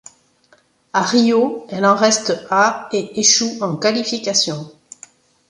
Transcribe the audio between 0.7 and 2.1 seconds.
À Rio elle en